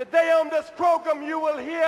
Today 0.00 0.32
on 0.32 0.48
this 0.48 0.70
program 0.78 1.22
you 1.22 1.38
will 1.38 1.58
hear 1.58 1.84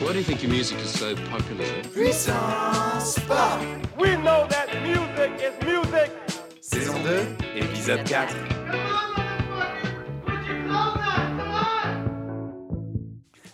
Why 0.00 0.12
do 0.12 0.18
you 0.18 0.24
think 0.24 0.42
your 0.42 0.52
music 0.52 0.76
is 0.80 0.90
so 0.90 1.16
popular? 1.30 1.64
Puissance 1.94 3.18
Pop 3.20 3.62
We 3.98 4.14
know 4.16 4.46
that 4.50 4.68
music 4.82 5.40
is 5.40 5.54
music 5.64 6.12
Saison 6.60 7.02
2, 7.02 7.36
épisode 7.56 8.06
4 8.06 8.26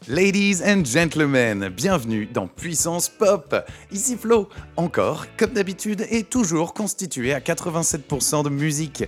Ladies 0.09 0.63
and 0.63 0.85
gentlemen, 0.85 1.69
bienvenue 1.69 2.27
dans 2.27 2.49
Puissance 2.49 3.09
Pop. 3.09 3.55
Ici 3.93 4.17
Flo, 4.17 4.49
encore, 4.77 5.27
comme 5.37 5.53
d'habitude, 5.53 6.05
et 6.11 6.25
toujours 6.25 6.75
constitué 6.75 7.33
à 7.33 7.39
87% 7.39 8.43
de 8.43 8.51
musique. 8.51 9.05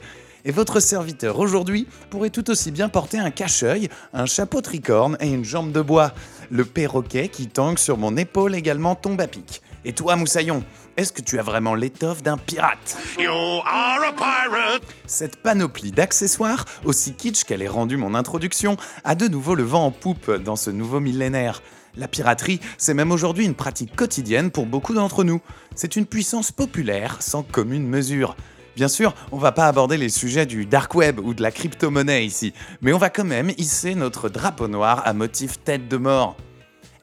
Et 0.47 0.53
votre 0.53 0.79
serviteur 0.79 1.39
aujourd'hui 1.39 1.87
pourrait 2.11 2.31
tout 2.31 2.51
aussi 2.51 2.71
bien 2.71 2.91
porter 2.91 3.19
un 3.19 3.31
cache-œil, 3.31 3.89
un 4.13 4.27
chapeau 4.27 4.61
tricorne 4.61 5.17
et 5.21 5.29
une 5.29 5.45
jambe 5.45 5.73
de 5.73 5.81
bois. 5.81 6.13
Le 6.51 6.67
perroquet 6.67 7.29
qui 7.29 7.47
tangue 7.47 7.79
sur 7.79 7.97
mon 7.97 8.17
épaule 8.17 8.55
également 8.55 8.95
tombe 8.95 9.21
à 9.23 9.27
pic. 9.27 9.63
Et 9.87 9.95
toi, 9.95 10.17
Moussaillon, 10.17 10.63
est-ce 10.99 11.13
que 11.13 11.23
tu 11.23 11.39
as 11.39 11.43
vraiment 11.43 11.75
l'étoffe 11.75 12.23
d'un 12.23 12.37
pirate? 12.37 12.97
You 13.19 13.31
are 13.31 14.03
a 14.03 14.13
pirate. 14.13 14.83
Cette 15.07 15.37
panoplie 15.37 15.93
d'accessoires, 15.93 16.67
aussi 16.85 17.15
kitsch 17.15 17.45
qu'elle 17.45 17.63
ait 17.63 17.69
rendu 17.69 17.97
mon 17.97 18.15
introduction, 18.15 18.77
a 19.03 19.15
de 19.15 19.29
nouveau 19.29 19.55
le 19.55 19.63
vent 19.63 19.87
en 19.87 19.91
poupe 19.91 20.31
dans 20.31 20.57
ce 20.57 20.71
nouveau 20.71 21.01
millénaire. 21.01 21.63
La 21.97 22.09
piraterie, 22.09 22.61
c'est 22.77 22.95
même 22.95 23.13
aujourd'hui 23.13 23.45
une 23.45 23.55
pratique 23.55 23.95
quotidienne 23.95 24.51
pour 24.51 24.67
beaucoup 24.67 24.95
d'entre 24.95 25.25
nous. 25.25 25.41
C'est 25.75 25.97
une 25.97 26.07
puissance 26.07 26.53
populaire 26.53 27.17
sans 27.21 27.43
commune 27.43 27.87
mesure. 27.87 28.37
Bien 28.77 28.89
sûr, 28.89 29.15
on 29.31 29.39
va 29.39 29.53
pas 29.53 29.67
aborder 29.67 29.97
les 29.97 30.09
sujets 30.09 30.47
du 30.47 30.67
dark 30.67 30.95
web 30.95 31.21
ou 31.21 31.33
de 31.33 31.43
la 31.43 31.53
crypto-monnaie 31.53 32.27
ici, 32.27 32.53
mais 32.81 32.93
on 32.93 32.99
va 32.99 33.09
quand 33.09 33.25
même 33.25 33.53
hisser 33.57 33.95
notre 33.95 34.29
drapeau 34.29 34.67
noir 34.67 35.03
à 35.05 35.13
motif 35.13 35.63
tête 35.63 35.89
de 35.89 35.97
mort. 35.97 36.37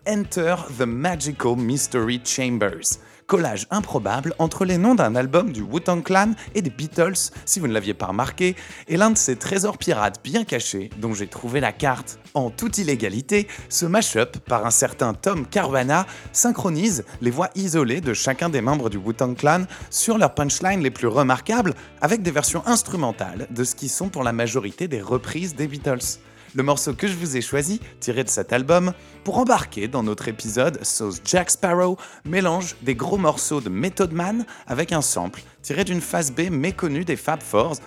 Enter 0.08 0.56
the 0.78 0.82
Magical 0.82 1.56
Mystery 1.56 2.20
Chambers. 2.26 3.00
Collage 3.32 3.66
improbable 3.72 4.36
entre 4.40 4.66
les 4.66 4.78
noms 4.78 4.94
d'un 4.94 5.16
album 5.16 5.54
du 5.54 5.62
Wu-Tang 5.62 6.04
Clan 6.04 6.34
et 6.54 6.62
des 6.62 6.70
Beatles, 6.70 7.32
si 7.46 7.62
vous 7.62 7.68
ne 7.68 7.72
l'aviez 7.72 7.94
pas 7.94 8.08
remarqué, 8.08 8.58
et 8.90 8.98
l'un 8.98 9.10
de 9.10 9.18
ces 9.18 9.38
trésors 9.38 9.78
pirates 9.78 10.20
bien 10.22 10.44
cachés 10.44 10.90
dont 10.98 11.14
j'ai 11.14 11.28
trouvé 11.28 11.62
la 11.62 11.72
carte. 11.72 12.20
En 12.34 12.50
toute 12.50 12.78
illégalité, 12.78 13.48
ce 13.70 13.86
mash-up 13.86 14.36
par 14.40 14.66
un 14.66 14.70
certain 14.70 15.14
Tom 15.14 15.46
Caruana 15.46 16.06
synchronise 16.34 17.06
les 17.22 17.32
voix 17.32 17.52
isolées 17.56 18.02
de 18.02 18.14
chacun 18.14 18.50
des 18.50 18.60
membres 18.60 18.90
du 18.90 18.98
Wu-Tang 18.98 19.38
Clan 19.38 19.64
sur 19.90 20.18
leurs 20.18 20.36
punchlines 20.36 20.84
les 20.84 20.92
plus 20.92 21.08
remarquables 21.08 21.74
avec 22.02 22.24
des 22.24 22.32
versions 22.32 22.68
instrumentales 22.68 23.48
de 23.50 23.64
ce 23.64 23.76
qui 23.76 23.88
sont 23.88 24.10
pour 24.10 24.24
la 24.24 24.34
majorité 24.34 24.90
des 24.90 25.02
reprises 25.02 25.56
des 25.56 25.68
Beatles 25.68 26.20
le 26.56 26.64
morceau 26.64 26.94
que 26.94 27.08
je 27.08 27.16
vous 27.16 27.38
ai 27.38 27.42
choisi, 27.42 27.80
tiré 28.00 28.24
de 28.24 28.30
cet 28.30 28.54
album, 28.54 28.94
pour 29.24 29.38
embarquer 29.38 29.88
dans 29.88 30.04
notre 30.04 30.28
épisode 30.28 30.84
Sauce 30.84 31.22
Jack 31.26 31.52
Sparrow, 31.52 31.98
mélange 32.26 32.76
des 32.82 32.96
gros 32.96 33.18
morceaux 33.18 33.62
de 33.62 33.70
Method 33.70 34.12
Man 34.12 34.46
avec 34.68 34.92
un 34.92 35.02
sample 35.02 35.42
tiré 35.62 35.84
d'une 35.84 36.02
phase 36.02 36.32
B 36.32 36.50
méconnue 36.50 37.06
des 37.06 37.16
Fab 37.16 37.42
Fours, 37.42 37.78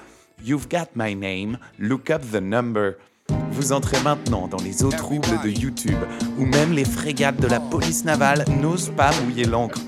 You've 0.44 0.68
Got 0.68 0.88
My 0.94 1.14
Name, 1.14 1.58
Look 1.78 2.10
Up 2.10 2.22
the 2.32 2.40
Number. 2.40 2.94
Vous 3.50 3.72
entrez 3.72 4.00
maintenant 4.02 4.48
dans 4.48 4.62
les 4.62 4.84
eaux 4.84 4.90
troubles 4.90 5.40
de 5.42 5.48
YouTube, 5.48 5.98
où 6.38 6.44
même 6.44 6.72
les 6.72 6.84
frégates 6.84 7.40
de 7.40 7.46
la 7.46 7.60
police 7.60 8.04
navale 8.04 8.44
n'osent 8.60 8.92
pas 8.96 9.10
mouiller 9.22 9.44
l'encre. 9.44 9.80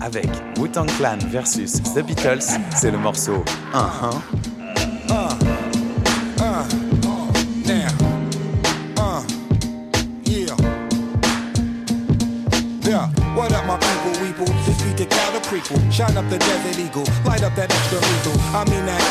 Avec 0.00 0.28
Wu-Tang 0.58 0.88
Clan 0.98 1.18
versus 1.28 1.74
The 1.94 2.04
Beatles, 2.04 2.58
c'est 2.74 2.90
le 2.90 2.98
morceau 2.98 3.44
1-1. 3.72 5.51
Prequel. 15.52 15.92
Shine 15.92 16.16
up 16.16 16.28
the 16.30 16.38
desert 16.38 16.78
eagle, 16.78 17.04
light 17.24 17.42
up 17.42 17.54
that 17.56 17.68
extra 17.68 18.00
lethal. 18.00 18.36
I 18.56 18.64
mean 18.70 18.86
that. 18.86 19.04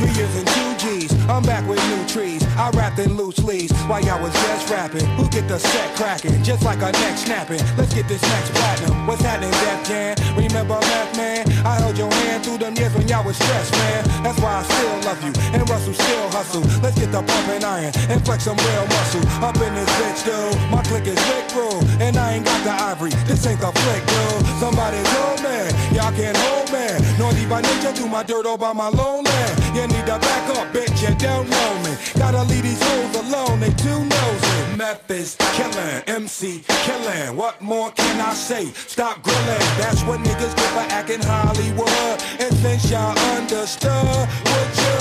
Three 0.00 0.10
years 0.16 0.34
and 0.34 0.48
two 0.48 0.70
G's, 0.80 1.12
I'm 1.28 1.42
back 1.42 1.68
with 1.68 1.78
new 1.92 2.02
trees. 2.08 2.42
I 2.56 2.70
rapped 2.70 2.98
in 2.98 3.16
loose 3.16 3.38
leaves 3.44 3.72
while 3.84 4.02
y'all 4.02 4.20
was 4.22 4.32
just 4.32 4.70
rapping. 4.70 5.04
Who 5.20 5.28
get 5.28 5.46
the 5.46 5.58
set 5.58 5.94
cracking? 5.94 6.42
Just 6.42 6.64
like 6.64 6.78
a 6.78 6.90
neck 6.90 7.18
snapping. 7.18 7.60
Let's 7.76 7.92
get 7.92 8.08
this 8.08 8.22
next 8.22 8.50
platinum. 8.54 9.06
What's 9.06 9.20
happening, 9.20 9.50
Def 9.50 9.86
Jam? 9.86 10.16
Remember 10.36 10.80
Meth 10.80 11.16
Man? 11.16 11.44
I 11.66 11.76
held 11.80 11.98
your 11.98 12.10
hand 12.10 12.44
through 12.44 12.58
them 12.58 12.74
years 12.76 12.94
when 12.94 13.06
y'all 13.08 13.24
was 13.24 13.36
stressed, 13.36 13.72
man. 13.72 14.04
That's 14.24 14.40
why 14.40 14.56
I 14.56 14.62
still 14.64 14.96
love 15.04 15.20
you. 15.22 15.32
And 15.52 15.68
Russell 15.68 15.92
still 15.92 16.28
hustle. 16.30 16.64
Let's 16.80 16.98
get 16.98 17.12
the 17.12 17.22
pumping 17.22 17.62
iron 17.62 17.92
and 18.08 18.24
flex 18.24 18.44
some 18.44 18.56
real 18.56 18.86
muscle. 18.88 19.20
Up 19.44 19.56
in 19.60 19.74
this 19.74 19.90
bitch, 20.00 20.24
dude. 20.24 20.56
My 20.72 20.82
click 20.82 21.06
is 21.06 21.20
Rick 21.28 21.39
And 21.52 22.16
I 22.16 22.34
ain't 22.34 22.44
got 22.44 22.62
the 22.62 22.70
ivory. 22.70 23.10
This 23.26 23.44
ain't 23.46 23.60
the 23.60 23.72
flick, 23.72 24.06
dude. 24.06 24.46
Somebody's 24.60 25.16
old 25.18 25.42
man. 25.42 25.74
Y'all 25.92 26.12
can't 26.12 26.36
hold 26.36 26.70
man. 26.70 27.02
Naughty 27.18 27.44
by 27.46 27.60
nature, 27.60 27.92
do 27.92 28.06
my 28.06 28.22
dirt 28.22 28.46
all 28.46 28.56
by 28.56 28.72
my 28.72 28.88
lone 28.88 29.24
land. 29.24 29.74
You 29.74 29.86
need 29.88 30.06
to 30.06 30.18
back 30.18 30.56
up, 30.56 30.72
bitch. 30.72 31.02
You 31.02 31.12
don't 31.16 31.50
know 31.50 31.72
me. 31.82 31.96
Gotta 32.14 32.44
leave 32.44 32.62
these 32.62 32.80
hoes 32.80 33.16
alone. 33.16 33.58
They 33.58 33.72
too 33.72 33.98
nosy. 33.98 34.76
Meth 34.76 35.08
killing. 35.08 36.02
MC 36.06 36.62
killing. 36.86 37.36
What 37.36 37.60
more 37.60 37.90
can 37.90 38.20
I 38.20 38.32
say? 38.32 38.66
Stop 38.86 39.22
grilling. 39.22 39.66
That's 39.76 40.04
what 40.04 40.20
niggas 40.20 40.54
get 40.54 40.70
for 40.70 40.86
acting 40.94 41.22
Hollywood. 41.22 42.22
And 42.38 42.54
since 42.62 42.90
y'all 42.90 43.18
understood, 43.34 44.28
would 44.50 44.72
you? 44.84 45.00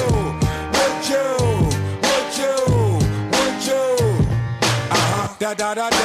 Would 0.76 0.98
you? 1.14 1.30
Would 2.06 2.30
you? 2.42 2.56
Would 3.34 3.58
you? 3.70 3.86
Uh-huh. 4.90 5.36
Da 5.40 5.54
da 5.54 5.76
da 5.76 5.90
da 5.90 5.99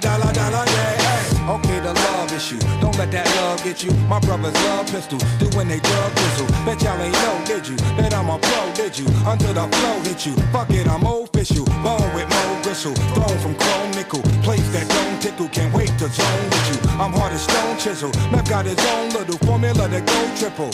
da 0.00 0.64
day, 0.64 0.96
ay. 0.98 1.26
Okay, 1.48 1.78
the 1.80 1.92
love 1.94 2.32
issue. 2.32 2.58
Don't 2.80 2.96
let 2.98 3.10
that 3.12 3.26
love 3.36 3.62
get 3.62 3.84
you. 3.84 3.92
My 4.08 4.18
brothers 4.20 4.54
love 4.66 4.86
pistols, 4.90 5.22
do 5.38 5.46
when 5.56 5.68
they 5.68 5.78
drug 5.78 6.12
whistle. 6.14 6.46
Bet 6.64 6.82
y'all 6.82 7.00
ain't 7.00 7.12
know, 7.12 7.38
did 7.46 7.68
you? 7.68 7.76
Bet 7.96 8.12
I'm 8.14 8.28
a 8.28 8.38
pro, 8.38 8.72
did 8.74 8.98
you? 8.98 9.06
Until 9.26 9.54
the 9.54 9.66
flow 9.76 10.00
hit 10.02 10.26
you. 10.26 10.34
Fuck 10.52 10.70
it, 10.70 10.88
I'm 10.88 11.06
official. 11.06 11.64
Bone 11.82 12.10
with 12.14 12.28
more 12.28 12.62
gristle. 12.62 12.94
Thrown 13.14 13.38
from 13.38 13.54
chrome 13.54 13.90
nickel. 13.92 14.22
Place 14.42 14.66
that 14.72 14.88
don't 14.88 15.22
tickle. 15.22 15.48
Can't 15.48 15.72
wait 15.72 15.92
to 15.98 16.08
zone 16.08 16.44
with 16.50 16.66
you. 16.70 16.90
I'm 16.98 17.12
hard 17.12 17.32
as 17.32 17.42
stone 17.42 17.78
chisel. 17.78 18.10
Meth 18.32 18.48
got 18.48 18.66
his 18.66 18.78
own 18.92 19.10
little 19.10 19.38
formula 19.46 19.88
to 19.88 20.00
go 20.00 20.18
triple. 20.36 20.70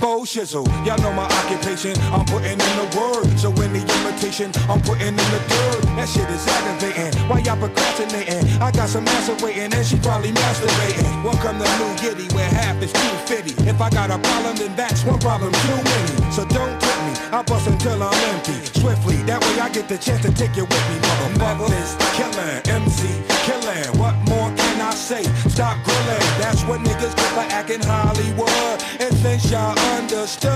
Faux 0.00 0.24
shizzle, 0.24 0.64
y'all 0.86 0.96
know 1.02 1.12
my 1.12 1.28
occupation. 1.28 1.92
I'm 2.08 2.24
putting 2.24 2.56
in 2.56 2.72
the 2.80 2.88
word, 2.96 3.38
so 3.38 3.52
the 3.52 3.84
imitation, 3.84 4.50
I'm 4.64 4.80
putting 4.80 5.08
in 5.08 5.16
the 5.16 5.40
dirt. 5.44 5.82
That 6.00 6.08
shit 6.08 6.24
is 6.30 6.40
aggravating. 6.48 7.12
Why 7.28 7.40
y'all 7.40 7.60
procrastinating? 7.60 8.48
I 8.62 8.70
got 8.70 8.88
some 8.88 9.06
answer 9.06 9.36
waiting, 9.44 9.68
and 9.68 9.84
she 9.84 9.98
probably 9.98 10.32
masturbating. 10.32 11.04
Welcome 11.22 11.60
to 11.60 11.68
New 11.76 11.92
Giddy, 12.00 12.34
where 12.34 12.48
half 12.48 12.80
is 12.80 12.92
250. 13.28 13.68
If 13.68 13.78
I 13.82 13.90
got 13.90 14.10
a 14.10 14.18
problem, 14.18 14.56
then 14.56 14.74
that's 14.74 15.04
one 15.04 15.18
problem 15.20 15.52
too 15.52 15.76
many. 15.84 16.32
So 16.32 16.48
don't 16.48 16.80
tempt 16.80 17.02
me, 17.04 17.12
I 17.36 17.42
bust 17.42 17.68
until 17.68 18.02
I'm 18.02 18.16
empty. 18.32 18.56
Swiftly, 18.80 19.16
that 19.28 19.44
way 19.44 19.60
I 19.60 19.68
get 19.68 19.86
the 19.86 19.98
chance 19.98 20.22
to 20.24 20.32
take 20.32 20.56
you 20.56 20.64
with 20.64 20.84
me, 20.88 20.96
mother. 21.04 21.60
Mother 21.60 21.74
is 21.76 21.92
killing, 22.16 22.64
MC 22.72 23.04
killing. 23.44 23.98
What 23.98 24.16
more 24.28 24.48
I 24.90 24.94
say? 24.94 25.22
Stop 25.48 25.78
grilling. 25.84 26.26
That's 26.42 26.64
what 26.64 26.80
niggas 26.80 27.14
get 27.14 27.30
for 27.30 27.46
acting 27.54 27.80
Hollywood. 27.80 28.82
And 28.98 29.14
since 29.22 29.48
y'all 29.48 29.78
understood, 29.94 30.50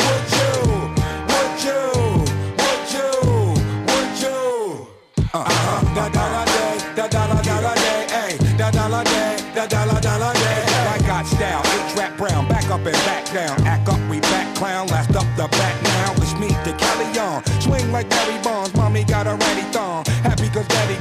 would 0.00 0.26
you? 0.40 0.56
Would 1.28 1.54
you? 1.68 1.84
Would 2.64 2.84
you? 2.96 3.10
Would 3.84 4.12
you? 4.24 4.86
Uh-huh. 5.36 5.94
Da 5.94 6.08
da 6.08 6.24
da 6.32 6.44
day, 6.46 6.78
da 6.96 7.08
da 7.08 7.26
da 7.28 7.42
da 7.42 7.60
da 7.60 7.74
day, 7.74 8.06
ay. 8.08 8.32
Da 8.56 8.70
da 8.70 8.88
da 8.88 9.04
day, 9.04 9.36
da 9.54 9.66
da 9.66 9.84
da 9.84 10.00
da 10.00 10.32
da. 10.32 10.32
I 10.32 10.98
got 11.06 11.26
style, 11.26 11.60
H 11.60 11.94
rap 11.98 12.16
brown, 12.16 12.48
back 12.48 12.64
up 12.70 12.86
and 12.86 12.96
back 13.04 13.30
down. 13.34 13.60
Act 13.66 13.86
up, 13.90 14.00
we 14.08 14.18
back 14.20 14.56
clown, 14.56 14.86
last 14.86 15.14
up 15.14 15.28
the 15.36 15.46
back 15.58 15.76
now. 15.82 16.14
It's 16.24 16.32
me, 16.40 16.48
the 16.64 16.72
Callion. 16.80 17.44
Swing 17.60 17.92
like 17.92 18.08
Barry 18.08 18.42
Bonds, 18.42 18.74
mommy 18.74 19.04
got 19.04 19.26
a 19.26 19.34
ratty 19.34 19.66
thong. 19.76 20.06
Happy 20.24 20.48
cause 20.48 20.66
daddy 20.68 20.96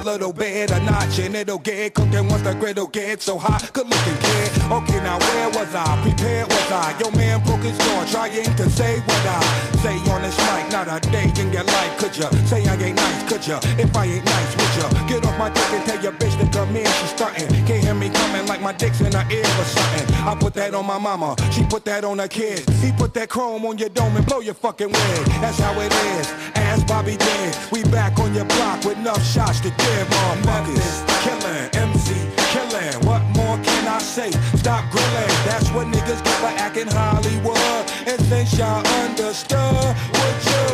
a 0.00 0.04
little 0.04 0.32
bit, 0.32 0.70
a 0.70 0.80
notch, 0.80 1.18
and 1.18 1.34
it'll 1.34 1.58
get 1.58 1.94
cooking 1.94 2.28
once 2.28 2.42
the 2.42 2.54
griddle 2.54 2.86
gets 2.86 3.24
so 3.24 3.38
hot. 3.38 3.70
Good 3.72 3.88
looking 3.88 4.18
kid. 4.18 4.50
Okay, 4.70 5.00
now 5.02 5.18
where 5.18 5.48
was 5.50 5.74
I? 5.74 6.00
Prepared 6.02 6.46
was 6.48 6.70
I? 6.70 6.96
Your 7.00 7.12
man 7.12 7.42
broke 7.44 7.62
his 7.62 7.76
jaw, 7.78 8.04
trying 8.06 8.54
to 8.56 8.70
say 8.70 9.00
what 9.00 9.26
I 9.26 9.40
say 9.82 9.96
on 10.10 10.22
this 10.22 10.36
mic. 10.38 10.70
Not 10.70 10.88
a 10.88 11.00
day 11.10 11.30
in 11.40 11.52
your 11.52 11.64
life, 11.64 11.98
could 11.98 12.16
ya? 12.16 12.30
Say 12.46 12.66
I 12.66 12.74
ain't 12.76 12.96
nice, 12.96 13.28
could 13.28 13.46
ya? 13.46 13.58
If 13.78 13.94
I 13.96 14.04
ain't 14.06 14.24
nice, 14.24 14.50
would 14.56 14.74
ya? 14.78 15.08
Get 15.08 15.26
off 15.26 15.38
my 15.38 15.50
dick 15.50 15.70
and 15.70 15.84
tell 15.84 16.02
your 16.02 16.12
bitch 16.12 16.38
to 16.40 16.46
come 16.56 16.76
in, 16.76 16.86
she 16.86 17.06
stunting. 17.06 17.48
Can't 17.66 17.84
hear 17.84 17.94
me 17.94 18.10
coming 18.10 18.46
like 18.46 18.60
my 18.60 18.72
dick's 18.72 19.00
in 19.00 19.12
her 19.12 19.26
ear 19.30 19.44
or 19.44 19.64
something. 19.64 20.14
I 20.26 20.36
put 20.38 20.54
that 20.54 20.74
on 20.74 20.86
my 20.86 20.98
mama, 20.98 21.34
she 21.52 21.64
put 21.64 21.84
that 21.86 22.04
on 22.04 22.18
her 22.18 22.28
kids. 22.28 22.66
He 22.82 22.92
put 22.92 23.14
that 23.14 23.28
chrome 23.28 23.64
on 23.66 23.78
your 23.78 23.88
dome 23.88 24.16
and 24.16 24.26
blow 24.26 24.40
your 24.40 24.54
fucking 24.54 24.88
wig. 24.88 25.26
That's 25.40 25.58
how 25.58 25.78
it 25.80 25.92
is. 25.92 26.57
Bobby 26.88 27.16
Dan. 27.18 27.54
We 27.70 27.82
back 27.84 28.18
on 28.18 28.34
your 28.34 28.46
block 28.46 28.82
with 28.82 28.96
enough 28.96 29.22
shots 29.22 29.60
to 29.60 29.68
give 29.68 30.12
our 30.24 30.36
muggies. 30.38 31.04
Killing, 31.22 31.68
MC, 31.74 32.14
killing. 32.48 33.06
What 33.06 33.22
more 33.36 33.58
can 33.58 33.86
I 33.86 33.98
say? 33.98 34.30
Stop 34.56 34.90
grilling. 34.90 35.28
That's 35.44 35.70
what 35.70 35.86
niggas 35.88 36.24
get 36.24 36.38
for 36.40 36.46
acting 36.46 36.88
Hollywood. 36.88 37.84
And 38.08 38.18
since 38.22 38.56
y'all 38.58 38.84
understood, 39.04 39.94
would 40.16 40.44
you? 40.48 40.64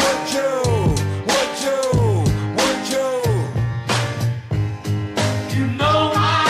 Would 0.00 0.22
you? 0.32 0.52
Would 1.28 1.52
you? 1.66 1.80
Would 2.58 2.82
you? 2.94 3.08
You 5.54 5.66
know 5.76 6.10
my 6.14 6.48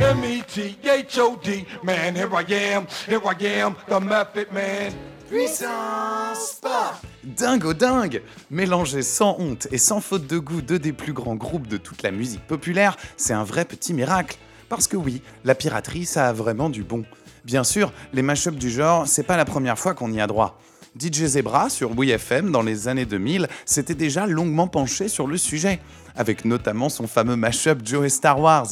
name. 0.00 0.16
M 0.18 0.24
E 0.24 0.42
T 0.42 0.76
H 0.82 1.18
O 1.20 1.36
D. 1.36 1.64
Man, 1.84 2.16
here 2.16 2.34
I 2.34 2.42
am. 2.42 2.88
Here 3.06 3.20
I 3.24 3.36
am. 3.44 3.76
The 3.86 4.00
Method 4.00 4.52
Man. 4.52 4.92
Dingo 7.22 7.74
dingue 7.74 8.22
Mélanger 8.50 9.02
sans 9.02 9.36
honte 9.38 9.68
et 9.70 9.76
sans 9.76 10.00
faute 10.00 10.26
de 10.26 10.38
goût 10.38 10.62
deux 10.62 10.78
des 10.78 10.94
plus 10.94 11.12
grands 11.12 11.34
groupes 11.34 11.66
de 11.66 11.76
toute 11.76 12.02
la 12.02 12.10
musique 12.10 12.46
populaire, 12.46 12.96
c'est 13.18 13.34
un 13.34 13.44
vrai 13.44 13.66
petit 13.66 13.92
miracle. 13.92 14.38
Parce 14.70 14.86
que 14.86 14.96
oui, 14.96 15.20
la 15.44 15.54
piraterie, 15.54 16.06
ça 16.06 16.28
a 16.28 16.32
vraiment 16.32 16.70
du 16.70 16.82
bon. 16.82 17.04
Bien 17.44 17.62
sûr, 17.62 17.92
les 18.14 18.22
mashups 18.22 18.56
du 18.56 18.70
genre, 18.70 19.06
c'est 19.06 19.22
pas 19.22 19.36
la 19.36 19.44
première 19.44 19.78
fois 19.78 19.92
qu'on 19.92 20.12
y 20.12 20.20
a 20.20 20.26
droit. 20.26 20.58
DJ 20.98 21.24
Zebra 21.24 21.68
sur 21.68 21.90
WeFM 21.94 22.50
dans 22.50 22.62
les 22.62 22.88
années 22.88 23.04
2000 23.06 23.48
s'était 23.66 23.94
déjà 23.94 24.26
longuement 24.26 24.66
penché 24.66 25.08
sur 25.08 25.26
le 25.26 25.36
sujet, 25.36 25.78
avec 26.16 26.46
notamment 26.46 26.88
son 26.88 27.06
fameux 27.06 27.36
mashup 27.36 27.80
Joe 27.84 28.10
Star 28.10 28.40
Wars. 28.40 28.68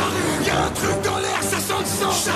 Un 0.00 0.70
truc 0.70 1.02
dans 1.04 1.18
l'air, 1.18 1.42
ça 1.42 1.58
sent 1.58 1.72
le 1.80 2.10
sang. 2.10 2.30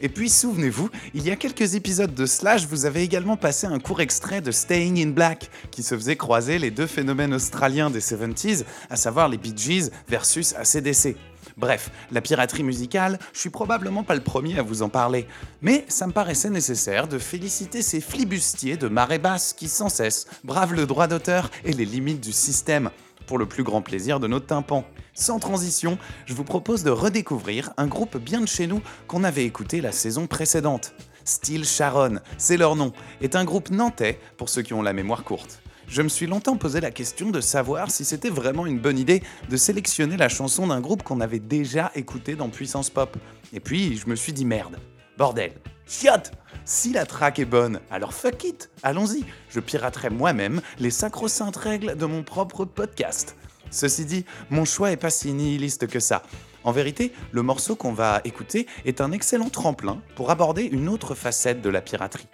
Et 0.00 0.08
puis 0.08 0.30
souvenez-vous, 0.30 0.90
il 1.12 1.26
y 1.26 1.30
a 1.30 1.36
quelques 1.36 1.74
épisodes 1.74 2.14
de 2.14 2.24
Slash, 2.24 2.66
vous 2.66 2.86
avez 2.86 3.02
également 3.02 3.36
passé 3.36 3.66
un 3.66 3.80
court 3.80 4.00
extrait 4.00 4.40
de 4.40 4.52
Staying 4.52 5.04
in 5.04 5.10
Black, 5.10 5.50
qui 5.72 5.82
se 5.82 5.96
faisait 5.96 6.16
croiser 6.16 6.58
les 6.58 6.70
deux 6.70 6.86
phénomènes 6.86 7.34
australiens 7.34 7.90
des 7.90 8.00
70s, 8.00 8.64
à 8.90 8.96
savoir 8.96 9.28
les 9.28 9.38
Bee 9.38 9.54
Gees 9.56 9.90
versus 10.08 10.54
ACDC. 10.54 11.16
Bref, 11.56 11.90
la 12.12 12.20
piraterie 12.20 12.62
musicale, 12.62 13.18
je 13.32 13.40
suis 13.40 13.50
probablement 13.50 14.04
pas 14.04 14.14
le 14.14 14.20
premier 14.20 14.60
à 14.60 14.62
vous 14.62 14.82
en 14.82 14.88
parler, 14.88 15.26
mais 15.60 15.84
ça 15.88 16.06
me 16.06 16.12
paraissait 16.12 16.50
nécessaire 16.50 17.08
de 17.08 17.18
féliciter 17.18 17.82
ces 17.82 18.00
flibustiers 18.00 18.76
de 18.76 18.86
marée 18.86 19.18
basse 19.18 19.52
qui 19.52 19.68
sans 19.68 19.88
cesse 19.88 20.28
bravent 20.44 20.74
le 20.74 20.86
droit 20.86 21.08
d'auteur 21.08 21.50
et 21.64 21.72
les 21.72 21.84
limites 21.84 22.20
du 22.20 22.32
système, 22.32 22.90
pour 23.28 23.38
le 23.38 23.46
plus 23.46 23.62
grand 23.62 23.82
plaisir 23.82 24.18
de 24.18 24.26
nos 24.26 24.40
tympans. 24.40 24.84
Sans 25.14 25.38
transition, 25.38 25.98
je 26.26 26.34
vous 26.34 26.42
propose 26.42 26.82
de 26.82 26.90
redécouvrir 26.90 27.72
un 27.76 27.86
groupe 27.86 28.16
bien 28.16 28.40
de 28.40 28.48
chez 28.48 28.66
nous 28.66 28.80
qu'on 29.06 29.22
avait 29.22 29.44
écouté 29.44 29.80
la 29.80 29.92
saison 29.92 30.26
précédente. 30.26 30.94
Steel 31.24 31.64
Sharon, 31.64 32.20
c'est 32.38 32.56
leur 32.56 32.74
nom, 32.74 32.92
est 33.20 33.36
un 33.36 33.44
groupe 33.44 33.70
nantais 33.70 34.18
pour 34.38 34.48
ceux 34.48 34.62
qui 34.62 34.72
ont 34.72 34.82
la 34.82 34.94
mémoire 34.94 35.24
courte. 35.24 35.62
Je 35.86 36.02
me 36.02 36.08
suis 36.08 36.26
longtemps 36.26 36.56
posé 36.56 36.80
la 36.80 36.90
question 36.90 37.30
de 37.30 37.40
savoir 37.40 37.90
si 37.90 38.04
c'était 38.04 38.30
vraiment 38.30 38.66
une 38.66 38.78
bonne 38.78 38.98
idée 38.98 39.22
de 39.48 39.56
sélectionner 39.56 40.16
la 40.16 40.28
chanson 40.28 40.66
d'un 40.66 40.80
groupe 40.80 41.02
qu'on 41.02 41.20
avait 41.20 41.38
déjà 41.38 41.92
écouté 41.94 42.34
dans 42.34 42.48
Puissance 42.48 42.90
Pop. 42.90 43.16
Et 43.52 43.60
puis 43.60 43.96
je 43.96 44.08
me 44.08 44.16
suis 44.16 44.32
dit 44.32 44.44
merde, 44.44 44.76
bordel, 45.18 45.50
chiotte 45.88 46.30
Si 46.64 46.92
la 46.92 47.04
track 47.04 47.40
est 47.40 47.44
bonne, 47.44 47.80
alors 47.90 48.14
fuck 48.14 48.44
it, 48.44 48.70
allons-y, 48.84 49.24
je 49.50 49.58
piraterai 49.58 50.10
moi-même 50.10 50.60
les 50.78 50.90
sacro-saintes 50.90 51.56
règles 51.56 51.96
de 51.96 52.06
mon 52.06 52.22
propre 52.22 52.64
podcast. 52.64 53.36
Ceci 53.72 54.04
dit, 54.04 54.24
mon 54.48 54.64
choix 54.64 54.92
est 54.92 54.96
pas 54.96 55.10
si 55.10 55.32
nihiliste 55.32 55.88
que 55.88 55.98
ça. 55.98 56.22
En 56.62 56.70
vérité, 56.70 57.12
le 57.32 57.42
morceau 57.42 57.74
qu'on 57.74 57.92
va 57.92 58.20
écouter 58.24 58.68
est 58.84 59.00
un 59.00 59.10
excellent 59.10 59.50
tremplin 59.50 60.00
pour 60.14 60.30
aborder 60.30 60.62
une 60.62 60.88
autre 60.88 61.16
facette 61.16 61.62
de 61.62 61.68
la 61.68 61.80
piraterie. 61.80 62.28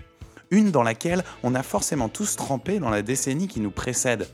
Une 0.50 0.70
dans 0.70 0.82
laquelle 0.82 1.24
on 1.42 1.54
a 1.54 1.62
forcément 1.62 2.10
tous 2.10 2.36
trempé 2.36 2.80
dans 2.80 2.90
la 2.90 3.00
décennie 3.00 3.48
qui 3.48 3.60
nous 3.60 3.70
précède. 3.70 4.28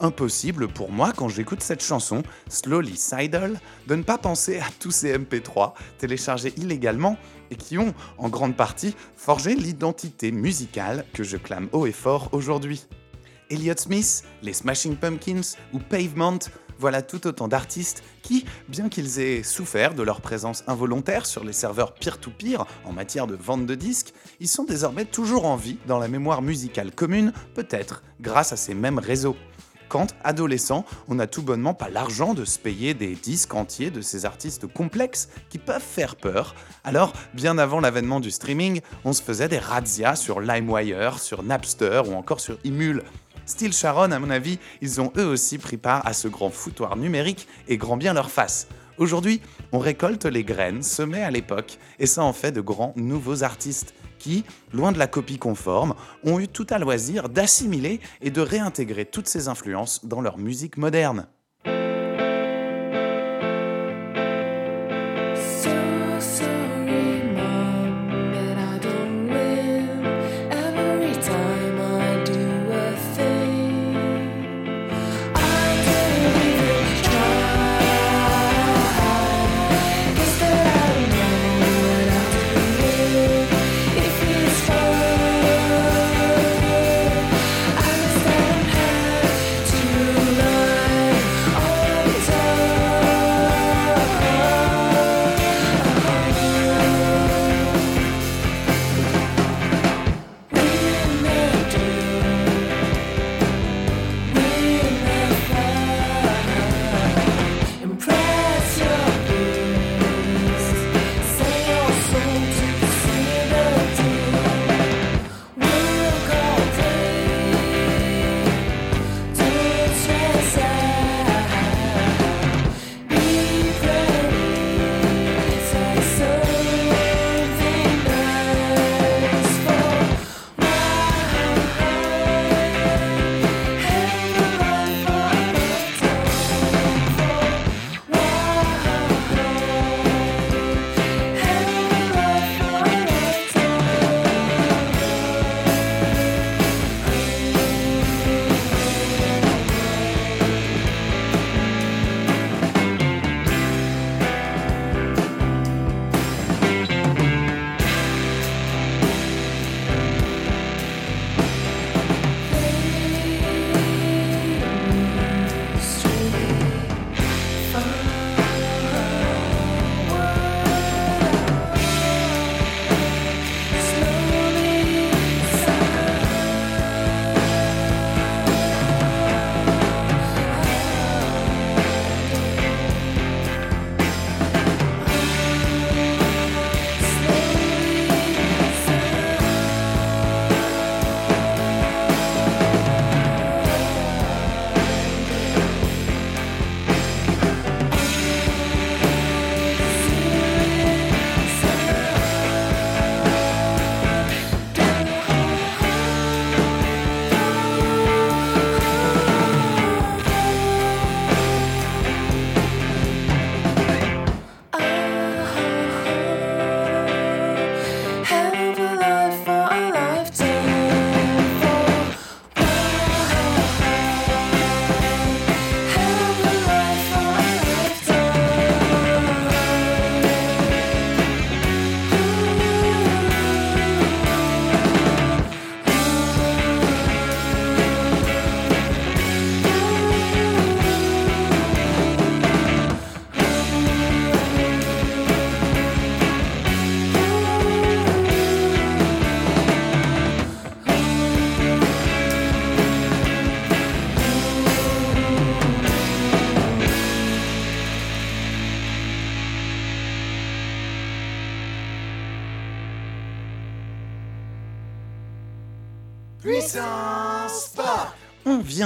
Impossible 0.00 0.68
pour 0.68 0.92
moi, 0.92 1.12
quand 1.16 1.28
j'écoute 1.28 1.60
cette 1.60 1.82
chanson, 1.82 2.22
Slowly 2.48 2.96
Sidle, 2.96 3.58
de 3.88 3.96
ne 3.96 4.04
pas 4.04 4.16
penser 4.16 4.60
à 4.60 4.66
tous 4.78 4.92
ces 4.92 5.18
MP3 5.18 5.72
téléchargés 5.98 6.54
illégalement 6.56 7.16
et 7.50 7.56
qui 7.56 7.78
ont, 7.78 7.92
en 8.16 8.28
grande 8.28 8.56
partie, 8.56 8.94
forgé 9.16 9.56
l'identité 9.56 10.30
musicale 10.30 11.04
que 11.12 11.24
je 11.24 11.36
clame 11.36 11.68
haut 11.72 11.86
et 11.86 11.92
fort 11.92 12.28
aujourd'hui. 12.30 12.86
Elliott 13.50 13.80
Smith, 13.80 14.22
les 14.42 14.52
Smashing 14.52 14.94
Pumpkins 14.94 15.56
ou 15.72 15.80
Pavement, 15.80 16.38
voilà 16.78 17.02
tout 17.02 17.26
autant 17.26 17.48
d'artistes 17.48 18.04
qui, 18.22 18.44
bien 18.68 18.88
qu'ils 18.88 19.18
aient 19.18 19.42
souffert 19.42 19.94
de 19.94 20.04
leur 20.04 20.20
présence 20.20 20.62
involontaire 20.68 21.26
sur 21.26 21.42
les 21.42 21.52
serveurs 21.52 21.94
peer-to-peer 21.94 22.64
en 22.84 22.92
matière 22.92 23.26
de 23.26 23.34
vente 23.34 23.66
de 23.66 23.74
disques, 23.74 24.12
ils 24.38 24.46
sont 24.46 24.62
désormais 24.62 25.06
toujours 25.06 25.44
en 25.44 25.56
vie 25.56 25.78
dans 25.88 25.98
la 25.98 26.06
mémoire 26.06 26.40
musicale 26.40 26.92
commune, 26.92 27.32
peut-être 27.54 28.04
grâce 28.20 28.52
à 28.52 28.56
ces 28.56 28.74
mêmes 28.74 29.00
réseaux. 29.00 29.34
Quand, 29.88 30.14
adolescent, 30.22 30.84
on 31.08 31.14
n'a 31.14 31.26
tout 31.26 31.42
bonnement 31.42 31.72
pas 31.72 31.88
l'argent 31.88 32.34
de 32.34 32.44
se 32.44 32.58
payer 32.58 32.92
des 32.92 33.14
disques 33.14 33.54
entiers 33.54 33.90
de 33.90 34.02
ces 34.02 34.26
artistes 34.26 34.66
complexes 34.66 35.30
qui 35.48 35.58
peuvent 35.58 35.80
faire 35.80 36.16
peur, 36.16 36.54
alors, 36.84 37.12
bien 37.32 37.56
avant 37.56 37.80
l'avènement 37.80 38.20
du 38.20 38.30
streaming, 38.30 38.80
on 39.04 39.12
se 39.12 39.22
faisait 39.22 39.48
des 39.48 39.58
razzias 39.58 40.16
sur 40.16 40.40
LimeWire, 40.40 41.18
sur 41.18 41.42
Napster 41.42 42.02
ou 42.06 42.14
encore 42.14 42.40
sur 42.40 42.58
Imul. 42.64 43.02
Steel 43.46 43.72
Sharon, 43.72 44.10
à 44.10 44.18
mon 44.18 44.28
avis, 44.28 44.58
ils 44.82 45.00
ont 45.00 45.10
eux 45.16 45.26
aussi 45.26 45.56
pris 45.56 45.78
part 45.78 46.06
à 46.06 46.12
ce 46.12 46.28
grand 46.28 46.50
foutoir 46.50 46.96
numérique 46.96 47.48
et 47.66 47.78
grand 47.78 47.96
bien 47.96 48.12
leur 48.12 48.30
face. 48.30 48.68
Aujourd'hui, 48.98 49.40
on 49.72 49.78
récolte 49.78 50.26
les 50.26 50.44
graines 50.44 50.82
semées 50.82 51.22
à 51.22 51.30
l'époque 51.30 51.78
et 51.98 52.06
ça 52.06 52.24
en 52.24 52.32
fait 52.32 52.52
de 52.52 52.60
grands 52.60 52.92
nouveaux 52.96 53.44
artistes 53.44 53.94
qui, 54.18 54.44
loin 54.72 54.92
de 54.92 54.98
la 54.98 55.06
copie 55.06 55.38
conforme, 55.38 55.94
ont 56.24 56.38
eu 56.38 56.48
tout 56.48 56.66
à 56.70 56.78
loisir 56.78 57.28
d'assimiler 57.28 58.00
et 58.20 58.30
de 58.30 58.40
réintégrer 58.40 59.04
toutes 59.04 59.28
ces 59.28 59.48
influences 59.48 60.04
dans 60.04 60.20
leur 60.20 60.38
musique 60.38 60.76
moderne. 60.76 61.26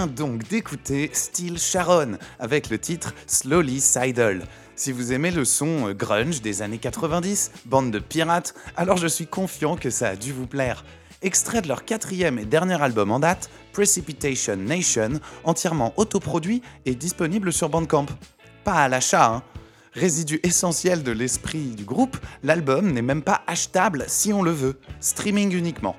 Donc 0.06 0.48
d'écouter 0.48 1.10
Steel 1.12 1.58
Sharon 1.58 2.18
avec 2.38 2.70
le 2.70 2.78
titre 2.78 3.14
Slowly 3.26 3.80
Sidle. 3.80 4.44
Si 4.76 4.92
vous 4.92 5.12
aimez 5.12 5.30
le 5.30 5.44
son 5.44 5.88
euh, 5.88 5.94
grunge 5.94 6.40
des 6.40 6.62
années 6.62 6.78
90, 6.78 7.52
bande 7.66 7.90
de 7.90 7.98
pirates, 7.98 8.54
alors 8.76 8.96
je 8.96 9.06
suis 9.06 9.26
confiant 9.26 9.76
que 9.76 9.90
ça 9.90 10.08
a 10.08 10.16
dû 10.16 10.32
vous 10.32 10.46
plaire. 10.46 10.84
Extrait 11.22 11.62
de 11.62 11.68
leur 11.68 11.84
quatrième 11.84 12.38
et 12.38 12.44
dernier 12.44 12.80
album 12.82 13.12
en 13.12 13.20
date, 13.20 13.50
Precipitation 13.72 14.56
Nation, 14.56 15.20
entièrement 15.44 15.92
autoproduit 15.96 16.62
et 16.84 16.94
disponible 16.94 17.52
sur 17.52 17.68
Bandcamp. 17.68 18.06
Pas 18.64 18.74
à 18.74 18.88
l'achat, 18.88 19.26
hein. 19.26 19.42
Résidu 19.94 20.40
essentiel 20.42 21.02
de 21.02 21.12
l'esprit 21.12 21.66
du 21.76 21.84
groupe, 21.84 22.16
l'album 22.42 22.92
n'est 22.92 23.02
même 23.02 23.22
pas 23.22 23.42
achetable 23.46 24.04
si 24.08 24.32
on 24.32 24.42
le 24.42 24.52
veut, 24.52 24.80
streaming 25.00 25.54
uniquement. 25.54 25.96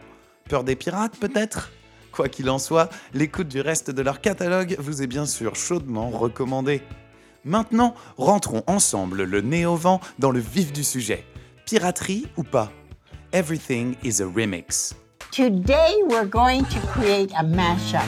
Peur 0.50 0.64
des 0.64 0.76
pirates 0.76 1.18
peut-être? 1.18 1.72
Quoi 2.14 2.30
qu'il 2.30 2.48
en 2.52 2.60
soit, 2.60 2.90
l'écoute 3.16 3.48
du 3.48 3.60
reste 3.60 3.90
de 3.90 4.04
leur 4.04 4.22
catalogue 4.22 4.76
vous 4.78 5.02
est 5.02 5.08
bien 5.08 5.26
sûr 5.26 5.56
chaudement 5.56 6.12
recommandée. 6.12 6.84
Maintenant, 7.44 7.96
rentrons 8.18 8.62
ensemble 8.68 9.24
le 9.24 9.42
nez 9.42 9.66
au 9.66 9.76
vent 9.76 10.00
dans 10.20 10.30
le 10.30 10.40
vif 10.40 10.72
du 10.72 10.84
sujet. 10.84 11.26
Piraterie 11.66 12.28
ou 12.38 12.44
pas? 12.44 12.72
Everything 13.32 13.96
is 14.04 14.22
a 14.22 14.28
remix. 14.28 14.94
Today, 15.32 15.96
we're 16.08 16.30
going 16.30 16.66
to 16.66 16.80
create 16.92 17.32
a 17.32 17.44
mashup, 17.44 18.08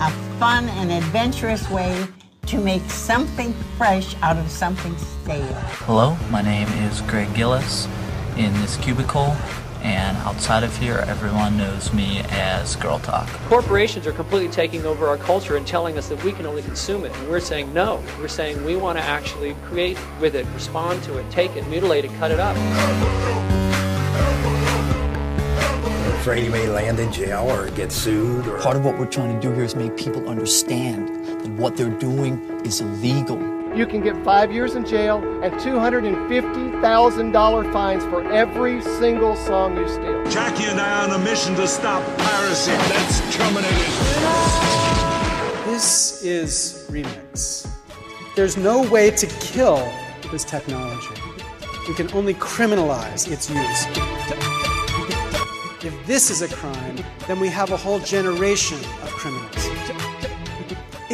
a 0.00 0.10
fun 0.38 0.68
and 0.78 0.92
adventurous 0.92 1.68
way 1.68 2.06
to 2.46 2.58
make 2.58 2.88
something 2.88 3.52
fresh 3.76 4.14
out 4.22 4.36
of 4.36 4.48
something 4.48 4.94
stale. 5.24 5.42
Hello, 5.84 6.16
my 6.30 6.42
name 6.42 6.68
is 6.88 7.00
Greg 7.08 7.34
Gillis 7.34 7.88
in 8.36 8.52
this 8.60 8.76
cubicle, 8.76 9.34
and 9.86 10.16
outside 10.18 10.64
of 10.64 10.76
here, 10.76 11.04
everyone 11.06 11.56
knows 11.56 11.92
me 11.92 12.20
as 12.30 12.74
Girl 12.74 12.98
Talk. 12.98 13.28
Corporations 13.48 14.04
are 14.08 14.12
completely 14.12 14.48
taking 14.48 14.84
over 14.84 15.06
our 15.06 15.16
culture 15.16 15.56
and 15.56 15.64
telling 15.64 15.96
us 15.96 16.08
that 16.08 16.22
we 16.24 16.32
can 16.32 16.44
only 16.44 16.62
consume 16.62 17.04
it. 17.04 17.16
And 17.16 17.28
we're 17.28 17.38
saying 17.38 17.72
no. 17.72 18.02
We're 18.18 18.26
saying 18.26 18.64
we 18.64 18.74
want 18.74 18.98
to 18.98 19.04
actually 19.04 19.54
create 19.66 19.96
with 20.20 20.34
it, 20.34 20.44
respond 20.54 21.04
to 21.04 21.18
it, 21.18 21.30
take 21.30 21.54
it, 21.54 21.68
mutilate 21.68 22.04
it, 22.04 22.10
cut 22.18 22.32
it 22.32 22.40
up. 22.40 22.56
afraid 26.18 26.42
he 26.42 26.48
may 26.48 26.66
land 26.66 26.98
in 26.98 27.12
jail 27.12 27.48
or 27.48 27.70
get 27.70 27.92
sued 27.92 28.44
or 28.48 28.58
Part 28.58 28.76
of 28.76 28.84
what 28.84 28.98
we're 28.98 29.06
trying 29.06 29.32
to 29.32 29.40
do 29.40 29.54
here 29.54 29.62
is 29.62 29.76
make 29.76 29.96
people 29.96 30.28
understand 30.28 31.24
that 31.24 31.50
what 31.50 31.76
they're 31.76 31.88
doing 31.88 32.40
is 32.64 32.80
illegal. 32.80 33.55
You 33.76 33.86
can 33.86 34.00
get 34.00 34.16
five 34.24 34.50
years 34.50 34.74
in 34.74 34.86
jail 34.86 35.18
and 35.42 35.52
$250,000 35.52 37.72
fines 37.74 38.04
for 38.04 38.22
every 38.32 38.80
single 38.80 39.36
song 39.36 39.76
you 39.76 39.86
steal. 39.86 40.24
Jackie 40.30 40.64
and 40.64 40.80
I 40.80 41.04
are 41.04 41.10
on 41.10 41.20
a 41.20 41.22
mission 41.22 41.54
to 41.56 41.68
stop 41.68 42.02
piracy. 42.16 42.72
Let's 42.72 43.20
terminate 43.36 43.70
it. 43.70 43.90
This 45.66 46.24
is 46.24 46.86
Remix. 46.90 47.68
There's 48.34 48.56
no 48.56 48.80
way 48.88 49.10
to 49.10 49.26
kill 49.26 49.86
this 50.32 50.42
technology. 50.42 51.20
We 51.86 51.92
can 51.92 52.10
only 52.14 52.32
criminalize 52.32 53.30
its 53.30 53.50
use. 53.50 53.86
If 55.84 55.92
this 56.06 56.30
is 56.30 56.40
a 56.40 56.48
crime, 56.48 56.96
then 57.28 57.40
we 57.40 57.48
have 57.48 57.72
a 57.72 57.76
whole 57.76 57.98
generation 57.98 58.78
of 59.02 59.10
criminals. 59.10 60.15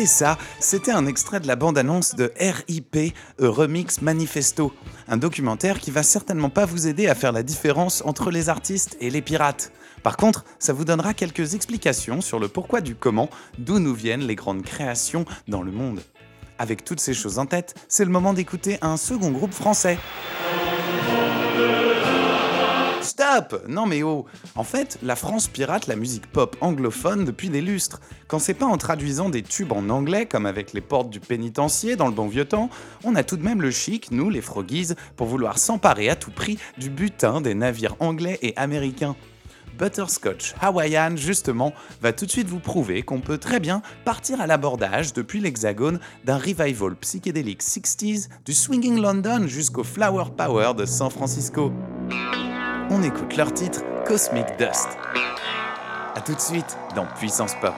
Et 0.03 0.07
ça, 0.07 0.37
c'était 0.59 0.91
un 0.91 1.07
extrait 1.07 1.39
de 1.39 1.47
la 1.47 1.55
bande-annonce 1.55 2.17
de 2.17 2.33
RIP, 2.37 3.15
A 3.41 3.47
Remix 3.47 4.03
Manifesto, 4.03 4.73
un 5.07 5.17
documentaire 5.17 5.79
qui 5.79 5.93
va 5.93 6.03
certainement 6.03 6.51
pas 6.51 6.67
vous 6.67 6.89
aider 6.89 7.07
à 7.07 7.15
faire 7.15 7.31
la 7.31 7.45
différence 7.45 8.03
entre 8.05 8.33
les 8.33 8.49
artistes 8.49 8.97
et 8.99 9.11
les 9.11 9.23
pirates. 9.23 9.71
Par 10.03 10.17
contre, 10.17 10.45
ça 10.59 10.73
vous 10.73 10.85
donnera 10.85 11.15
quelques 11.15 11.55
explications 11.55 12.21
sur 12.21 12.41
le 12.41 12.49
pourquoi 12.49 12.81
du 12.81 12.97
comment, 12.97 13.31
d'où 13.59 13.79
nous 13.79 13.95
viennent 13.95 14.27
les 14.27 14.35
grandes 14.35 14.65
créations 14.65 15.25
dans 15.47 15.63
le 15.63 15.71
monde. 15.71 16.03
Avec 16.59 16.85
toutes 16.85 16.99
ces 16.99 17.15
choses 17.15 17.39
en 17.39 17.47
tête, 17.47 17.77
c'est 17.87 18.05
le 18.05 18.11
moment 18.11 18.33
d'écouter 18.33 18.79
un 18.83 18.97
second 18.97 19.31
groupe 19.31 19.55
français. 19.55 19.99
Stop 23.13 23.65
Non 23.69 23.85
mais 23.85 24.03
oh 24.03 24.25
En 24.55 24.65
fait, 24.65 24.99
la 25.03 25.17
France 25.17 25.47
pirate 25.47 25.87
la 25.87 25.97
musique 25.97 26.27
pop 26.29 26.57
anglophone 26.63 27.27
depuis 27.27 27.51
des 27.51 27.61
lustres. 27.61 28.01
Quand 28.27 28.39
c'est 28.39 28.55
pas 28.55 28.65
en 28.65 28.79
traduisant 28.79 29.29
des 29.29 29.43
tubes 29.43 29.73
en 29.73 29.91
anglais, 29.91 30.25
comme 30.25 30.47
avec 30.47 30.73
les 30.73 30.81
portes 30.81 31.11
du 31.11 31.21
pénitencier 31.21 31.95
dans 31.95 32.07
le 32.07 32.15
bon 32.15 32.27
vieux 32.27 32.47
temps, 32.47 32.71
on 33.05 33.15
a 33.15 33.23
tout 33.23 33.37
de 33.37 33.45
même 33.45 33.61
le 33.61 33.71
chic, 33.71 34.13
nous 34.13 34.31
les 34.31 34.41
froggies, 34.41 34.95
pour 35.15 35.27
vouloir 35.27 35.59
s'emparer 35.59 36.09
à 36.09 36.17
tout 36.17 36.31
prix 36.31 36.57
du 36.79 36.89
butin 36.89 37.43
des 37.43 37.53
navires 37.53 37.97
anglais 38.01 38.39
et 38.41 38.57
américains. 38.57 39.15
Butterscotch 39.79 40.55
Hawaiian, 40.63 41.15
justement, 41.17 41.75
va 42.01 42.15
tout 42.15 42.25
de 42.25 42.31
suite 42.31 42.49
vous 42.49 42.61
prouver 42.61 43.03
qu'on 43.03 43.21
peut 43.21 43.37
très 43.37 43.61
bien 43.61 43.83
partir 44.07 44.41
à 44.41 44.47
l'abordage 44.47 45.13
depuis 45.13 45.41
l'hexagone 45.41 46.01
d'un 46.25 46.39
revival 46.39 46.97
psychédélique 46.97 47.63
60s 47.63 48.31
du 48.47 48.55
Swinging 48.55 48.99
London 48.99 49.47
jusqu'au 49.49 49.85
Flower 49.85 50.31
Power 50.35 50.73
de 50.75 50.87
San 50.87 51.11
Francisco. 51.11 51.71
On 52.95 53.03
écoute 53.03 53.39
leur 53.39 53.55
titre 53.55 53.81
Cosmic 54.05 54.45
Dust. 54.59 54.99
A 56.15 56.21
tout 56.21 56.35
de 56.35 56.41
suite 56.41 56.77
dans 56.95 57.07
Puissance 57.07 57.55
Pop. 57.59 57.73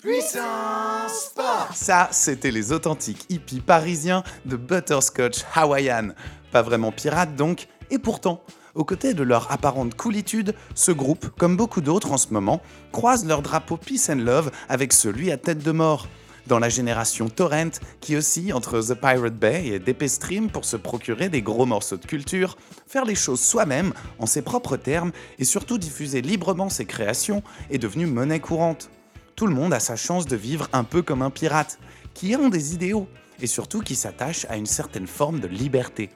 Puissance 0.00 1.34
Ça, 1.74 2.08
c'était 2.12 2.52
les 2.52 2.70
authentiques 2.70 3.26
hippies 3.30 3.60
parisiens 3.60 4.22
de 4.46 4.54
Butterscotch 4.54 5.38
Hawaiian. 5.56 6.10
Pas 6.52 6.62
vraiment 6.62 6.92
pirates 6.92 7.34
donc, 7.34 7.66
et 7.90 7.98
pourtant, 7.98 8.44
aux 8.76 8.84
côtés 8.84 9.12
de 9.12 9.24
leur 9.24 9.50
apparente 9.50 9.96
coolitude, 9.96 10.54
ce 10.76 10.92
groupe, 10.92 11.30
comme 11.36 11.56
beaucoup 11.56 11.80
d'autres 11.80 12.12
en 12.12 12.16
ce 12.16 12.32
moment, 12.32 12.62
croise 12.92 13.26
leur 13.26 13.42
drapeau 13.42 13.76
Peace 13.76 14.08
and 14.08 14.20
Love 14.20 14.52
avec 14.68 14.92
celui 14.92 15.32
à 15.32 15.36
tête 15.36 15.64
de 15.64 15.72
mort. 15.72 16.06
Dans 16.46 16.60
la 16.60 16.68
génération 16.68 17.28
Torrent, 17.28 17.80
qui 18.00 18.14
oscille 18.14 18.52
entre 18.52 18.80
The 18.80 18.94
Pirate 18.94 19.34
Bay 19.34 19.66
et 19.66 19.78
DP 19.80 20.04
pour 20.52 20.64
se 20.64 20.76
procurer 20.76 21.28
des 21.28 21.42
gros 21.42 21.66
morceaux 21.66 21.96
de 21.96 22.06
culture, 22.06 22.56
faire 22.86 23.04
les 23.04 23.16
choses 23.16 23.40
soi-même, 23.40 23.92
en 24.20 24.26
ses 24.26 24.42
propres 24.42 24.76
termes, 24.76 25.10
et 25.40 25.44
surtout 25.44 25.76
diffuser 25.76 26.22
librement 26.22 26.68
ses 26.68 26.84
créations, 26.84 27.42
est 27.68 27.78
devenu 27.78 28.06
monnaie 28.06 28.38
courante. 28.38 28.90
Tout 29.38 29.46
le 29.46 29.54
monde 29.54 29.72
a 29.72 29.78
sa 29.78 29.94
chance 29.94 30.26
de 30.26 30.34
vivre 30.34 30.68
un 30.72 30.82
peu 30.82 31.00
comme 31.00 31.22
un 31.22 31.30
pirate, 31.30 31.78
qui 32.12 32.34
ont 32.34 32.48
des 32.48 32.74
idéaux, 32.74 33.06
et 33.40 33.46
surtout 33.46 33.82
qui 33.82 33.94
s'attache 33.94 34.44
à 34.48 34.56
une 34.56 34.66
certaine 34.66 35.06
forme 35.06 35.38
de 35.38 35.46
liberté. 35.46 36.10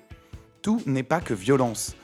Tout 0.61 0.83
n'est 0.87 1.05
pas 1.05 1.21
que 1.21 1.33
violence. 1.33 1.95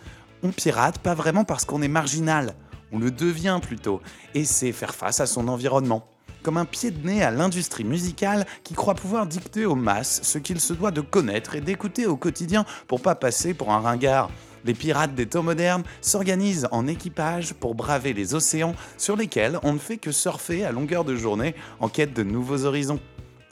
On 0.44 0.50
pirate 0.50 1.00
pas 1.00 1.14
vraiment 1.14 1.42
parce 1.42 1.64
qu'on 1.64 1.82
est 1.82 1.88
marginal, 1.88 2.54
on 2.92 3.00
le 3.00 3.10
devient 3.10 3.58
plutôt, 3.60 4.00
et 4.34 4.44
c'est 4.44 4.70
faire 4.70 4.94
face 4.94 5.18
à 5.18 5.26
son 5.26 5.48
environnement. 5.48 6.08
Comme 6.44 6.56
un 6.56 6.64
pied 6.64 6.92
de 6.92 7.04
nez 7.04 7.24
à 7.24 7.32
l'industrie 7.32 7.82
musicale 7.82 8.46
qui 8.62 8.74
croit 8.74 8.94
pouvoir 8.94 9.26
dicter 9.26 9.66
aux 9.66 9.74
masses 9.74 10.20
ce 10.22 10.38
qu'il 10.38 10.60
se 10.60 10.72
doit 10.72 10.92
de 10.92 11.00
connaître 11.00 11.56
et 11.56 11.60
d'écouter 11.60 12.06
au 12.06 12.16
quotidien 12.16 12.64
pour 12.86 13.02
pas 13.02 13.16
passer 13.16 13.54
pour 13.54 13.72
un 13.72 13.80
ringard. 13.80 14.30
Les 14.64 14.74
pirates 14.74 15.14
des 15.14 15.26
temps 15.26 15.42
modernes 15.42 15.84
s'organisent 16.00 16.68
en 16.72 16.86
équipage 16.86 17.54
pour 17.54 17.74
braver 17.74 18.12
les 18.12 18.34
océans 18.34 18.74
sur 18.96 19.16
lesquels 19.16 19.58
on 19.62 19.72
ne 19.72 19.78
fait 19.78 19.98
que 19.98 20.12
surfer 20.12 20.64
à 20.64 20.72
longueur 20.72 21.04
de 21.04 21.16
journée 21.16 21.54
en 21.80 21.88
quête 21.88 22.14
de 22.14 22.22
nouveaux 22.22 22.64
horizons. 22.64 23.00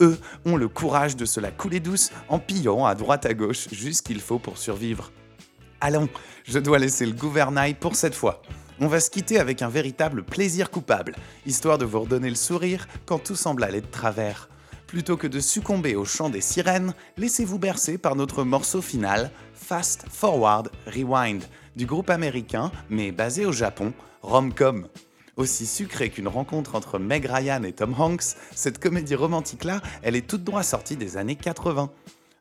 Eux 0.01 0.19
ont 0.45 0.57
le 0.57 0.67
courage 0.67 1.15
de 1.15 1.25
se 1.25 1.39
la 1.39 1.51
couler 1.51 1.79
douce 1.79 2.11
en 2.29 2.39
pillant 2.39 2.85
à 2.85 2.93
droite 2.95 3.25
à 3.25 3.33
gauche 3.33 3.67
juste 3.71 3.99
ce 3.99 4.03
qu'il 4.03 4.19
faut 4.19 4.39
pour 4.39 4.57
survivre. 4.57 5.11
Allons, 5.81 6.09
je 6.43 6.59
dois 6.59 6.79
laisser 6.79 7.05
le 7.05 7.13
gouvernail 7.13 7.73
pour 7.73 7.95
cette 7.95 8.15
fois. 8.15 8.41
On 8.79 8.87
va 8.87 8.99
se 8.99 9.09
quitter 9.09 9.39
avec 9.39 9.63
un 9.63 9.69
véritable 9.69 10.23
plaisir 10.23 10.69
coupable, 10.69 11.15
histoire 11.47 11.79
de 11.79 11.85
vous 11.85 12.01
redonner 12.01 12.29
le 12.29 12.35
sourire 12.35 12.87
quand 13.05 13.17
tout 13.17 13.35
semble 13.35 13.63
aller 13.63 13.81
de 13.81 13.87
travers. 13.87 14.49
Plutôt 14.85 15.17
que 15.17 15.27
de 15.27 15.39
succomber 15.39 15.95
au 15.95 16.05
chant 16.05 16.29
des 16.29 16.41
sirènes, 16.41 16.93
laissez-vous 17.17 17.59
bercer 17.59 17.97
par 17.97 18.15
notre 18.15 18.43
morceau 18.43 18.81
final, 18.81 19.31
Fast 19.67 20.05
Forward 20.09 20.71
Rewind, 20.85 21.43
du 21.75 21.85
groupe 21.85 22.09
américain, 22.09 22.71
mais 22.89 23.11
basé 23.11 23.45
au 23.45 23.51
Japon, 23.51 23.91
Romcom. 24.21 24.87
Aussi 25.35 25.65
sucrée 25.65 26.09
qu'une 26.09 26.29
rencontre 26.29 26.75
entre 26.75 26.99
Meg 26.99 27.25
Ryan 27.25 27.63
et 27.63 27.73
Tom 27.73 27.93
Hanks, 27.99 28.37
cette 28.55 28.79
comédie 28.79 29.15
romantique-là, 29.15 29.81
elle 30.03 30.15
est 30.15 30.25
toute 30.25 30.45
droit 30.45 30.63
sortie 30.63 30.95
des 30.95 31.17
années 31.17 31.35
80. 31.35 31.91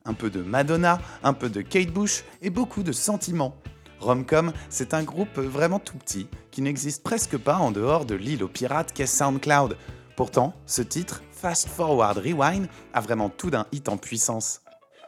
Un 0.04 0.14
peu 0.14 0.30
de 0.30 0.40
Madonna, 0.40 1.00
un 1.24 1.32
peu 1.32 1.48
de 1.48 1.62
Kate 1.62 1.90
Bush 1.90 2.22
et 2.42 2.50
beaucoup 2.50 2.84
de 2.84 2.92
sentiments. 2.92 3.56
Romcom, 3.98 4.52
c'est 4.70 4.94
un 4.94 5.02
groupe 5.02 5.36
vraiment 5.36 5.80
tout 5.80 5.98
petit, 5.98 6.28
qui 6.52 6.62
n'existe 6.62 7.02
presque 7.02 7.38
pas 7.38 7.56
en 7.56 7.72
dehors 7.72 8.04
de 8.04 8.14
l'île 8.14 8.44
aux 8.44 8.48
pirates 8.48 8.92
qu'est 8.92 9.06
SoundCloud. 9.06 9.76
Pourtant, 10.14 10.54
ce 10.64 10.82
titre, 10.82 11.24
Fast 11.32 11.66
Forward 11.66 12.18
Rewind, 12.18 12.68
a 12.92 13.00
vraiment 13.00 13.30
tout 13.30 13.50
d'un 13.50 13.66
hit 13.72 13.88
en 13.88 13.96
puissance. 13.96 14.60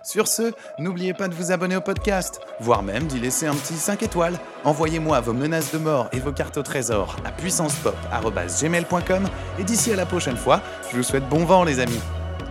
Sur 0.03 0.29
ce, 0.29 0.53
n'oubliez 0.79 1.13
pas 1.13 1.29
de 1.29 1.35
vous 1.35 1.53
abonner 1.53 1.77
au 1.77 1.81
podcast, 1.81 2.41
voire 2.61 2.83
même 2.83 3.07
d'y 3.07 3.19
laisser 3.19 3.47
un 3.47 3.55
petit 3.55 3.75
5 3.75 4.03
étoiles. 4.03 4.39
Envoyez-moi 4.65 5.21
vos 5.21 5.33
menaces 5.33 5.73
de 5.73 5.79
mort 5.79 6.09
et 6.13 6.21
vos 6.21 6.33
cartes 6.33 6.57
au 6.57 6.63
trésor 6.63 7.17
à 7.25 7.33
puissancepop.gmail.com 7.33 9.29
et 9.59 9.65
d'ici 9.65 9.93
à 9.93 9.97
la 9.97 10.07
prochaine 10.07 10.37
fois, 10.37 10.63
je 10.91 10.97
vous 10.97 11.03
souhaite 11.03 11.29
bon 11.29 11.45
vent 11.45 11.65
les 11.65 11.81
amis. 11.81 12.01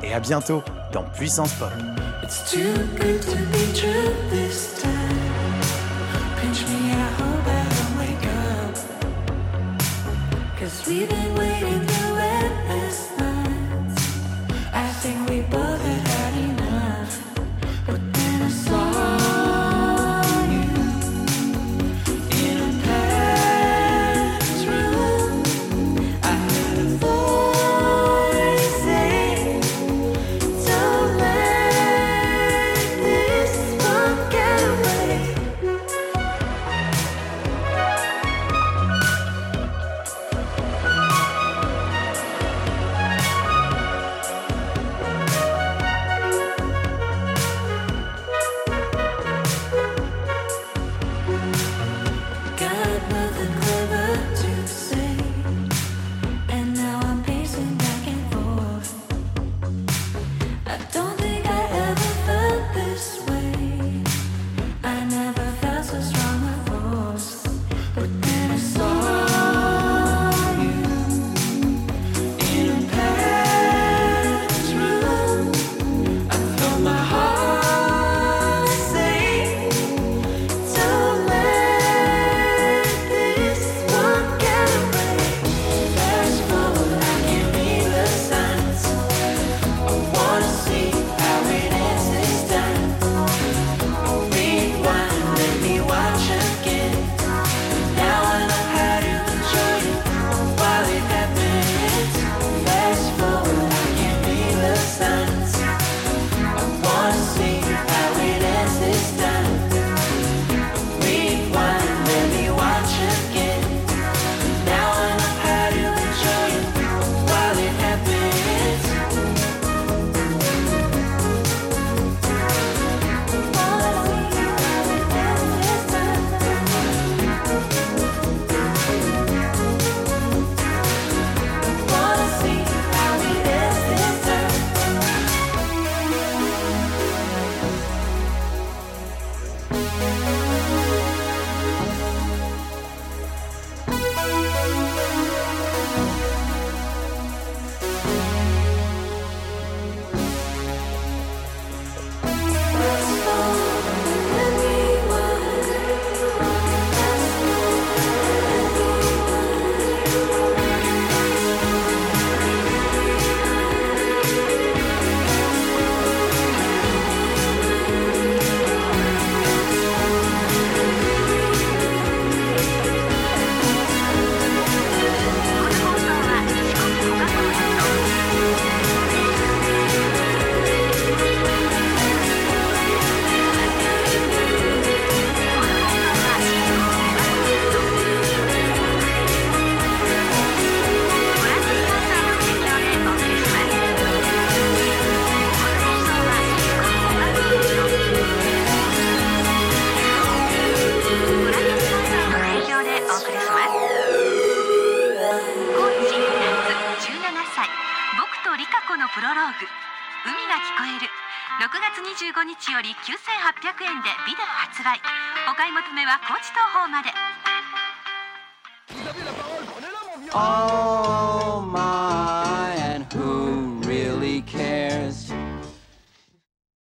Et 0.03 0.13
à 0.13 0.19
bientôt 0.19 0.61
dans 0.91 1.03
Puissance 1.03 1.53
Pop. 1.53 1.71